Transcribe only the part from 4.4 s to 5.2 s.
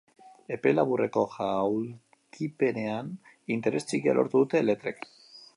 dute letrek.